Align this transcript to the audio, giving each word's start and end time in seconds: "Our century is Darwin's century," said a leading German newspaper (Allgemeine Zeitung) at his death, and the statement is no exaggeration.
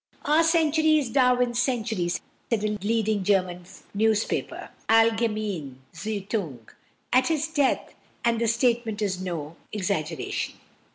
"Our 0.25 0.43
century 0.43 0.97
is 0.97 1.11
Darwin's 1.11 1.61
century," 1.61 2.09
said 2.09 2.31
a 2.63 2.75
leading 2.83 3.23
German 3.23 3.65
newspaper 3.93 4.69
(Allgemeine 4.89 5.75
Zeitung) 5.93 6.67
at 7.13 7.27
his 7.27 7.47
death, 7.47 7.93
and 8.25 8.41
the 8.41 8.47
statement 8.47 9.03
is 9.03 9.21
no 9.21 9.57
exaggeration. 9.71 10.55